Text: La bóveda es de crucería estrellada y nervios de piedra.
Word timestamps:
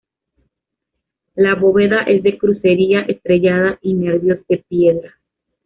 La 1.35 1.53
bóveda 1.53 2.01
es 2.01 2.23
de 2.23 2.35
crucería 2.39 3.01
estrellada 3.01 3.77
y 3.83 3.93
nervios 3.93 4.39
de 4.47 4.57
piedra. 4.57 5.13